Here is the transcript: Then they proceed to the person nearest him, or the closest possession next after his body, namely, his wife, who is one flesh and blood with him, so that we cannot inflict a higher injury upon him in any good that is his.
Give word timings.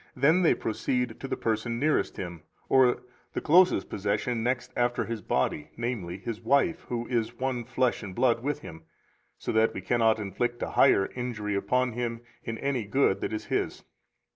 Then 0.15 0.41
they 0.41 0.55
proceed 0.55 1.19
to 1.19 1.27
the 1.27 1.37
person 1.37 1.77
nearest 1.79 2.17
him, 2.17 2.41
or 2.69 3.03
the 3.33 3.39
closest 3.39 3.87
possession 3.87 4.41
next 4.41 4.73
after 4.75 5.05
his 5.05 5.21
body, 5.21 5.69
namely, 5.77 6.17
his 6.17 6.41
wife, 6.41 6.85
who 6.89 7.05
is 7.05 7.37
one 7.37 7.63
flesh 7.65 8.01
and 8.01 8.15
blood 8.15 8.41
with 8.41 8.61
him, 8.61 8.81
so 9.37 9.51
that 9.51 9.75
we 9.75 9.81
cannot 9.81 10.17
inflict 10.17 10.63
a 10.63 10.71
higher 10.71 11.05
injury 11.15 11.53
upon 11.53 11.91
him 11.91 12.21
in 12.43 12.57
any 12.57 12.85
good 12.85 13.21
that 13.21 13.31
is 13.31 13.45
his. 13.45 13.83